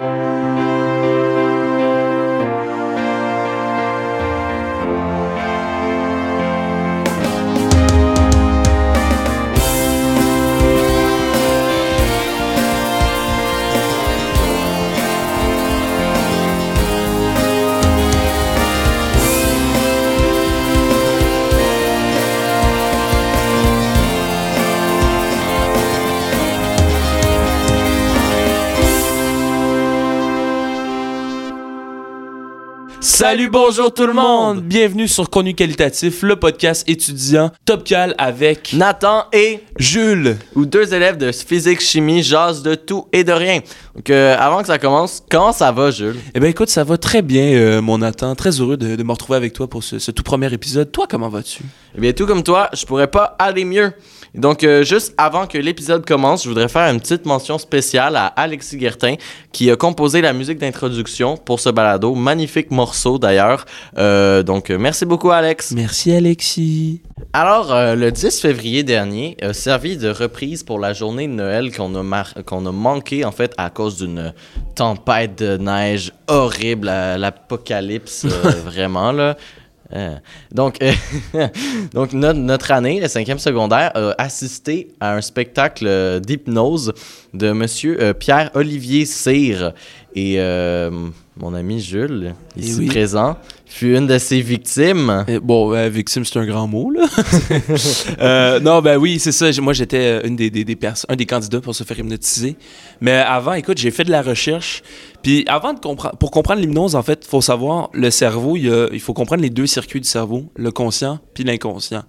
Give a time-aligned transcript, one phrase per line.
[0.00, 0.53] Música
[33.14, 34.60] Salut, bonjour tout le monde!
[34.62, 40.36] Bienvenue sur Connu Qualitatif, le podcast étudiant Top Cal avec Nathan et Jules.
[40.56, 43.60] ou deux élèves de physique chimie jasent de tout et de rien.
[43.94, 46.16] Donc euh, avant que ça commence, comment ça va Jules?
[46.34, 48.34] Eh ben écoute, ça va très bien, euh, mon Nathan.
[48.34, 50.90] Très heureux de, de me retrouver avec toi pour ce, ce tout premier épisode.
[50.90, 51.62] Toi, comment vas-tu?
[51.96, 53.92] Eh bien tout comme toi, je pourrais pas aller mieux.
[54.34, 58.26] Donc euh, juste avant que l'épisode commence, je voudrais faire une petite mention spéciale à
[58.26, 59.14] Alexis Guertin
[59.52, 63.64] qui a composé la musique d'introduction pour ce balado, magnifique morceau d'ailleurs.
[63.98, 65.72] Euh, donc euh, merci beaucoup Alex.
[65.72, 67.02] Merci, Alexis.
[67.32, 71.74] Alors, euh, le 10 février dernier a servi de reprise pour la journée de Noël
[71.74, 74.32] qu'on a, qu'on a manqué, en fait, à cause d'une
[74.74, 79.36] tempête de neige horrible, à l'apocalypse, euh, vraiment, là.
[79.94, 80.16] Euh,
[80.52, 80.92] donc, euh,
[81.92, 86.92] donc notre, notre année, le cinquième secondaire, a assisté à un spectacle d'hypnose
[87.32, 89.72] de monsieur euh, Pierre-Olivier Cyr.
[90.16, 90.36] Et
[91.36, 92.86] mon ami Jules, ici oui.
[92.86, 95.24] présent, fut une de ses victimes.
[95.26, 97.06] Eh, bon, euh, victime, c'est un grand mot, là.
[98.20, 99.50] Euh, non, ben oui, c'est ça.
[99.60, 102.56] Moi, j'étais une des, des, des un des candidats pour se faire hypnotiser.
[103.00, 104.82] Mais avant, écoute, j'ai fait de la recherche.
[105.22, 108.70] Puis avant de comprendre, pour comprendre l'hypnose, en fait, il faut savoir, le cerveau, il,
[108.72, 112.04] a- il faut comprendre les deux circuits du cerveau, le conscient puis l'inconscient.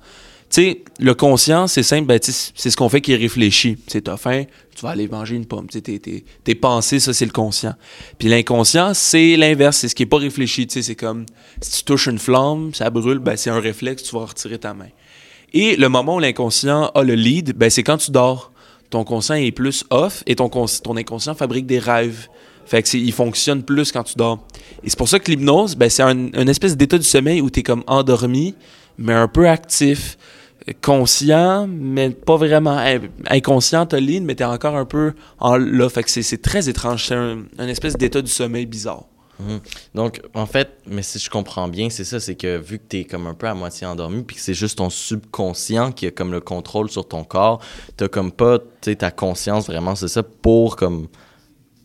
[0.49, 3.77] Sais, le conscient, c'est simple, ben, c'est ce qu'on fait qui réfléchit.
[3.87, 4.43] Tu t'as faim,
[4.75, 5.67] tu vas aller manger une pomme.
[5.67, 7.73] Tes, tes, tes pensées, ça, c'est le conscient.
[8.19, 10.67] Puis l'inconscient, c'est l'inverse, c'est ce qui est pas réfléchi.
[10.67, 11.25] Tu c'est comme,
[11.61, 14.73] si tu touches une flamme, ça brûle, ben, c'est un réflexe, tu vas retirer ta
[14.73, 14.89] main.
[15.53, 18.51] Et le moment où l'inconscient a le lead, ben, c'est quand tu dors.
[18.89, 22.27] Ton conscient est plus off et ton, ton inconscient fabrique des rêves.
[22.65, 24.45] Fait que il fonctionne plus quand tu dors.
[24.83, 27.49] Et c'est pour ça que l'hypnose, ben, c'est un, une espèce d'état du sommeil où
[27.49, 28.55] tu es comme endormi,
[28.97, 30.17] mais un peu actif,
[30.81, 35.57] conscient, mais pas vraiment in- inconscient, t'as le lead, mais t'es encore un peu en
[35.57, 35.89] là.
[35.89, 37.05] Fait que c'est- très étrange.
[37.07, 39.03] C'est un, espèce d'état du sommeil bizarre.
[39.39, 39.59] Mhm.
[39.95, 42.99] Donc, en fait, mais si je comprends bien, c'est ça, c'est que vu que tu
[42.99, 46.11] es comme un peu à moitié endormi, puis que c'est juste ton subconscient qui a
[46.11, 47.59] comme le contrôle sur ton corps,
[47.97, 48.59] t'as comme pas,
[48.97, 51.07] ta conscience vraiment, c'est ça, pour comme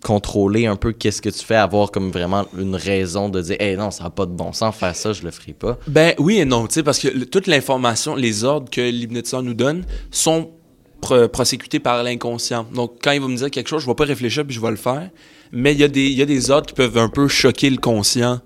[0.03, 3.77] contrôler un peu qu'est-ce que tu fais, avoir comme vraiment une raison de dire, hey
[3.77, 5.79] non, ça n'a pas de bon sens, faire ça, je le ferai pas.
[5.87, 9.55] Ben oui et non, tu sais, parce que toute l'information, les ordres que l'hypnotiseur nous
[9.55, 10.51] donne sont
[11.01, 12.67] pro- prosécutés par l'inconscient.
[12.75, 14.71] Donc, quand il va me dire quelque chose, je vais pas réfléchir puis je vais
[14.71, 15.11] le faire.
[15.53, 17.77] Mais il y, a des- y a des ordres qui peuvent un peu choquer le
[17.79, 18.41] conscient,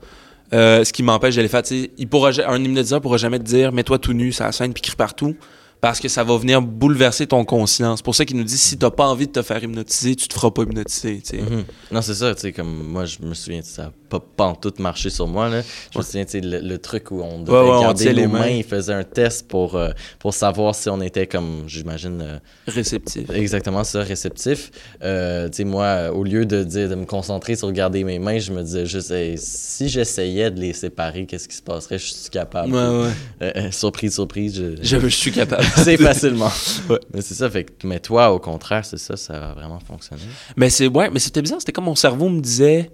[0.52, 1.62] euh, ce qui m'empêche de les faire.
[1.98, 4.96] Il pourra, un hypnotiseur pourra jamais te dire mets-toi tout nu, ça scène puis crie
[4.96, 5.36] partout.
[5.84, 7.98] Parce que ça va venir bouleverser ton conscience.
[7.98, 10.28] C'est pour ça qu'il nous dit si t'as pas envie de te faire hypnotiser, tu
[10.28, 11.20] te feras pas hypnotiser.
[11.32, 11.64] Mhm.
[11.92, 15.10] Non, c'est ça, tu sais, comme moi, je me souviens, ça n'a pas pantoute marché
[15.10, 15.60] sur moi, là.
[15.92, 18.06] Je me souviens, tu sais, le, le truc où on devait Ouais, ouais, on garder
[18.06, 18.48] nos les mains, mains.
[18.48, 19.90] il faisait un test pour, euh,
[20.20, 23.28] pour savoir si on était comme, j'imagine, euh, Réceptif.
[23.30, 24.70] exactement ça, réceptif.
[25.02, 28.38] Euh, tu sais, moi, au lieu de dire de me concentrer sur garder mes mains,
[28.38, 31.98] je me disais juste, Hey, si j'essayais de les séparer, qu'est-ce qui se passerait?
[31.98, 32.72] Je suis capable.
[32.72, 33.52] Ouais, ouais.
[33.56, 34.82] Euh, surprise, surprise, je...
[34.82, 35.64] Je, je suis capable.
[35.84, 36.50] c'est facilement.
[36.88, 37.00] Ouais.
[37.12, 40.22] Mais c'est ça, fait que, mais toi, au contraire, c'est ça, ça a vraiment fonctionné.
[40.56, 42.90] Mais c'est ouais, mais c'était bizarre, c'était comme mon cerveau me disait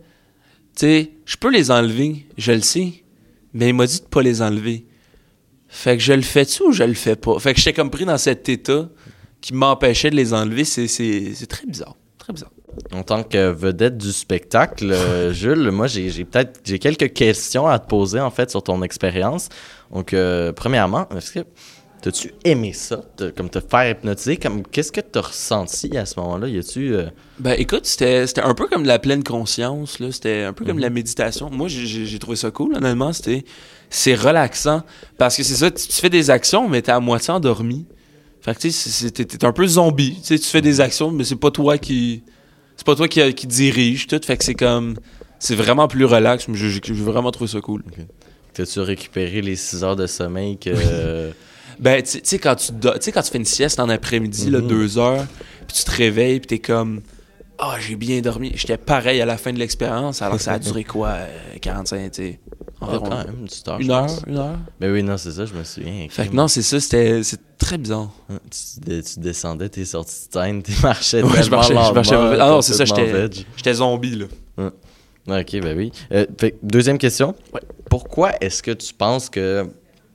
[0.76, 3.04] tu sais, je peux les enlever, je le sais,
[3.52, 4.86] mais il m'a dit de pas les enlever.
[5.68, 7.38] Fait que je le fais-tu ou je le fais pas?
[7.38, 8.88] Fait que j'étais comme pris dans cet état
[9.40, 12.50] qui m'empêchait de les enlever, c'est c'est c'est très bizarre, très bizarre.
[12.92, 17.66] En tant que vedette du spectacle, euh, Jules, moi j'ai j'ai peut-être j'ai quelques questions
[17.66, 19.48] à te poser en fait sur ton expérience.
[19.92, 21.40] Donc euh, premièrement, est-ce que
[22.02, 23.02] t'as-tu aimé ça,
[23.36, 26.48] comme te faire hypnotiser, comme qu'est-ce que t'as ressenti à ce moment-là?
[26.48, 27.06] Y a-tu euh,
[27.38, 30.76] Ben écoute, c'était un peu comme de la pleine conscience là, c'était un peu comme
[30.76, 31.50] de la méditation.
[31.50, 33.44] Moi j'ai- trouvé ça cool honnêtement, c'était
[33.90, 34.82] c'est relaxant.
[35.18, 37.86] Parce que c'est ça tu, tu fais des actions mais t'es à moitié endormi.
[38.40, 41.24] Fait que tu sais t'es un peu zombie, tu sais tu fais des actions mais
[41.24, 42.22] c'est pas toi qui
[42.76, 44.96] c'est pas toi qui, qui dirige tout, fait que c'est comme
[45.38, 47.82] c'est vraiment plus relax, mais j'ai j'ai vraiment trouvé ça cool.
[48.54, 50.70] t'as-tu récupéré les 6 heures de sommeil que
[51.80, 54.50] Ben, tu sais, quand tu do- tu sais, quand tu fais une sieste en après-midi,
[54.50, 54.66] Mhm.
[54.68, 55.26] deux heures,
[55.66, 57.00] puis tu te réveilles, puis t'es comme,
[57.58, 58.52] ah, j'ai bien dormi.
[58.54, 61.28] J'étais pareil à la fin de l'expérience, alors que ça a duré quoi, euh,
[61.60, 62.40] 45, tu sais,
[62.82, 63.08] Ah, environ?
[63.08, 64.58] quand même, une petite heure, une heure, une heure?
[64.78, 66.06] Ben oui, non, c'est ça, je me souviens.
[66.10, 68.10] Fait que non, c'est ça, c'était c'est très bizarre.
[68.28, 72.14] Tu, dé- tu descendais, t'es sorti de scène, t'es marchais Ouais, je marchais, je marchais
[72.14, 74.26] Ah non, c'est ça, j'étais zombie, là.
[75.28, 75.92] Ok, ben oui.
[76.12, 77.34] Euh, fait, deuxième question.
[77.54, 77.60] Ouais.
[77.88, 79.66] Pourquoi est-ce que tu penses que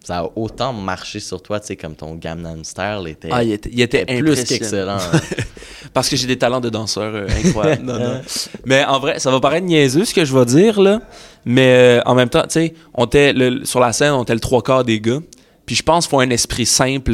[0.06, 3.52] ça a autant marché sur toi, tu sais, comme ton Gangnam Style était, Ah, il
[3.54, 4.98] était, il était était plus qu'excellent.
[5.94, 7.82] Parce que j'ai des talents de danseur euh, incroyables.
[7.86, 8.22] non, non.
[8.66, 11.02] Mais en vrai, ça va paraître niaiseux ce que je vais dire, là.
[11.46, 14.34] Mais euh, en même temps, tu sais, on était le- sur la scène, on était
[14.34, 15.20] le trois quarts des gars.
[15.66, 17.14] Puis je pense qu'il faut un esprit simple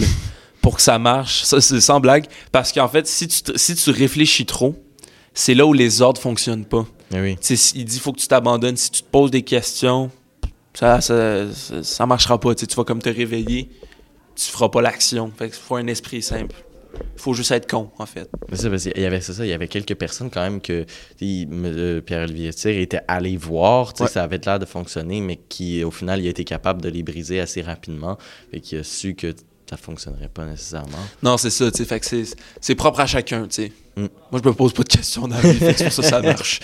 [0.61, 1.43] pour que ça marche.
[1.43, 2.25] Ça, c'est sans blague.
[2.51, 4.75] Parce qu'en fait, si tu, si tu réfléchis trop,
[5.33, 6.85] c'est là où les ordres fonctionnent pas.
[7.11, 7.37] Mais oui.
[7.41, 8.75] Tu sais, il dit faut que tu t'abandonnes.
[8.77, 10.11] Si tu te poses des questions,
[10.73, 12.55] ça, ça, ça, ça marchera pas.
[12.55, 13.69] Tu vas comme te réveiller,
[14.35, 15.31] tu feras pas l'action.
[15.37, 16.55] Fait qu'il faut un esprit simple.
[17.15, 18.29] Faut juste être con, en fait.
[18.53, 20.85] C'est parce qu'il y avait ça, il y avait quelques personnes quand même que
[21.21, 24.07] euh, Pierre-Olivier Cyr était allé voir, Ouais.
[24.07, 27.01] ça avait l'air de fonctionner, mais qui au final il a été capable de les
[27.01, 28.17] briser assez rapidement
[28.51, 29.33] et qui a su que
[29.69, 30.97] ça fonctionnerait pas nécessairement.
[31.23, 31.85] Non, c'est ça, tu sais.
[31.85, 32.25] Fait que
[32.59, 33.71] c'est, propre à chacun, tu sais.
[33.95, 34.07] Mm.
[34.31, 36.01] Moi, je me pose pas de questions dans la vie, fait que c'est pour ça
[36.01, 36.59] que ça marche.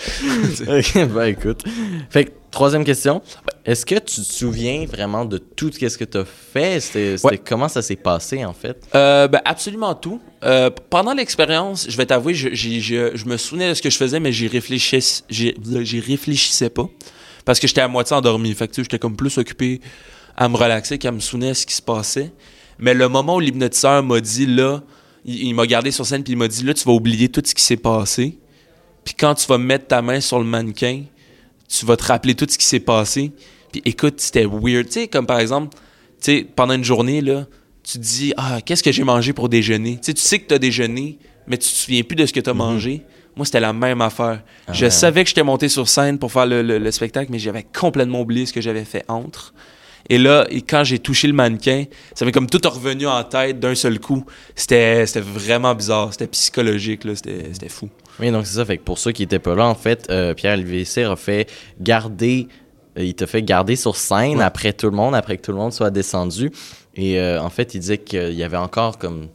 [1.14, 1.62] Ben écoute.
[2.10, 3.22] Fait que, troisième question.
[3.64, 6.80] Est-ce que tu te souviens vraiment de tout ce que tu as fait?
[6.80, 7.38] C'était, c'était- Ouais.
[7.38, 8.82] Comment ça s'est passé en fait?
[8.96, 10.20] Euh, ben, absolument tout.
[10.44, 13.90] Euh, pendant l'expérience, je vais t'avouer, je, j'ai- je- je me souvenais de ce que
[13.90, 16.88] je faisais, mais j'y réfléchissais, j'y, j'y réfléchissais pas.
[17.44, 18.52] Parce que j'étais à moitié endormi.
[18.54, 19.80] Fait que, tu sais, j'étais comme plus occupé
[20.36, 22.32] à me relaxer qu'à me souvenir de ce qui se passait.
[22.80, 24.82] Mais le moment où l'hypnotiseur m'a dit, là,
[25.24, 27.42] il, il m'a gardé sur scène, puis il m'a dit, là, tu vas oublier tout
[27.44, 28.36] ce qui s'est passé.
[29.04, 31.04] Puis quand tu vas mettre ta main sur le mannequin,
[31.68, 33.32] tu vas te rappeler tout ce qui s'est passé.
[33.72, 34.86] Puis écoute, c'était weird.
[34.86, 35.78] Tu sais, comme par exemple, tu
[36.20, 37.46] sais, pendant une journée, là,
[37.82, 39.96] tu te dis, ah, qu'est-ce que j'ai mangé pour déjeuner?
[39.96, 42.32] Tu sais, tu sais que tu as déjeuné, mais tu te souviens plus de ce
[42.32, 43.02] que tu as mangé.
[43.36, 44.42] Moi, c'était la même affaire.
[44.66, 44.90] Ah je ouais.
[44.90, 48.20] savais que j'étais monté sur scène pour faire le, le- le spectacle, mais j'avais complètement
[48.22, 49.54] oublié ce que j'avais fait entre.
[50.10, 51.84] Et là, et quand j'ai touché le mannequin,
[52.14, 54.24] ça m'est comme tout revenu en tête d'un seul coup.
[54.56, 56.08] C'était vraiment bizarre.
[56.12, 57.88] C'était psychologique, c'était fou.
[58.20, 58.64] Oui, donc c'est ça.
[58.64, 61.48] Fait que pour ceux qui étaient pas là, en fait, euh, Pierre-Olivier Cyr a fait
[61.80, 62.48] garder.
[62.98, 64.44] euh, il t'a fait garder sur scène Ouais.
[64.44, 66.50] après tout le monde, après que tout le monde soit descendu.
[66.96, 69.28] Et euh, en fait, il disait qu'il y avait encore comme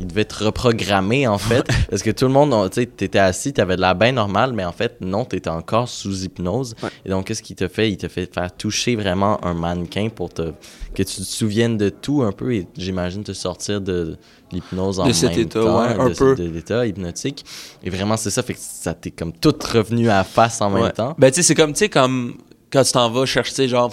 [0.00, 1.66] Il devait être reprogrammé, en fait.
[1.90, 4.52] parce que tout le monde, on- tu sais, t'étais assis, t'avais de la bain normale,
[4.52, 6.74] mais en fait, non, t'étais encore sous hypnose.
[6.82, 6.90] Ouais.
[7.04, 7.90] Et donc, qu'est-ce qu'il t'a fait?
[7.90, 10.52] Il t'a fait faire toucher vraiment un mannequin pour te,
[10.94, 14.16] que tu te souviennes de tout un peu et j'imagine te sortir de
[14.52, 16.34] l'hypnose en De cet même état, temps, ouais, un de, peu.
[16.34, 17.44] de l'état hypnotique.
[17.82, 20.72] Et vraiment, c'est ça, fait que ça t'est comme tout revenu à la face en
[20.72, 20.82] Ouais.
[20.82, 21.14] même temps.
[21.18, 22.34] Ben, tu sais, c'est comme, tu sais, comme
[22.70, 23.92] quand tu t'en vas chercher, genre,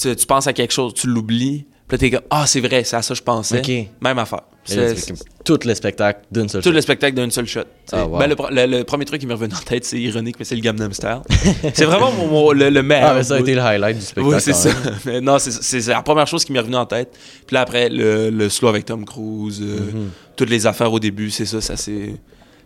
[0.00, 2.84] tu, tu penses à quelque chose, tu l'oublies, puis là, t'es comme, ah, c'est vrai,
[2.84, 3.88] c'est à ça que je pensais.
[4.02, 4.42] Même affaire.
[4.64, 5.14] C'est c'est
[5.44, 6.74] tout le spectacle d'une seule tout shot.
[6.74, 7.60] le spectacle d'un seul shot.
[7.90, 8.18] Ah, wow.
[8.18, 10.44] Ben, le, pro- le- le premier truc qui m'est revenu en tête, c'est ironique, mais
[10.44, 11.20] c'est le Gangnam Style.
[11.72, 13.12] c'est vraiment mon, mon- le, le meilleur.
[13.12, 14.34] Ah, mais ça a été le highlight du spectacle.
[14.36, 14.68] Oui, c'est ça.
[15.06, 17.16] Mais non, c'est- c'est c'est la première chose qui m'est revenue en tête.
[17.46, 20.10] Puis là, après, le, le slow avec Tom Cruise, euh, Mhm.
[20.36, 22.16] toutes les affaires au début, c'est ça, ça s'est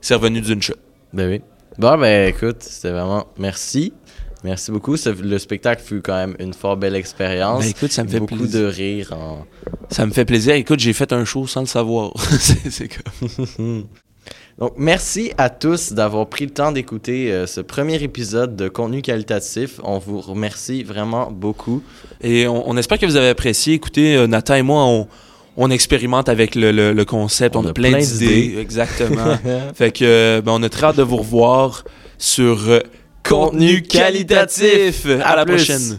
[0.00, 0.74] c'est revenu d'une shot.
[1.12, 1.40] Ben oui.
[1.78, 3.26] Bon, ben écoute, c'était vraiment.
[3.38, 3.92] Merci.
[4.44, 4.97] Merci beaucoup.
[4.97, 7.61] Ce- le spectacle fut quand même une fort belle expérience.
[7.65, 8.61] Ben, écoute, ça me fait Beaucoup plaisir.
[8.61, 9.47] de rire en.
[9.91, 10.55] Ça me fait plaisir.
[10.55, 12.12] Écoute, j'ai fait un show sans le savoir.
[12.41, 13.85] c'est comme...
[14.59, 19.00] Donc, merci à tous d'avoir pris le temps d'écouter euh, ce premier épisode de contenu
[19.03, 19.81] qualitatif.
[19.83, 21.83] On vous remercie vraiment beaucoup.
[22.21, 23.75] Et on, on espère que vous avez apprécié.
[23.75, 25.09] Écoutez, euh, Nathan et moi, on,
[25.56, 27.56] on expérimente avec le, le- le concept.
[27.56, 28.56] On, a, plein, d'idées.
[28.61, 29.37] Exactement.
[29.75, 31.85] fait que, euh, ben, on a très hâte de vous revoir
[32.19, 32.81] sur euh,
[33.22, 35.06] Contenu qualitatif.
[35.22, 35.55] À, À la plus.
[35.56, 35.98] prochaine.